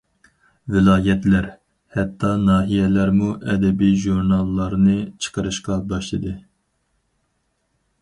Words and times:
ۋىلايەتلەر، 0.75 1.49
ھەتتا 1.97 2.31
ناھىيەلەرمۇ 2.47 3.29
ئەدەبىي 3.53 3.95
ژۇرناللارنى 4.07 4.99
چىقىرىشقا 5.27 5.81
باشلىدى. 5.95 6.39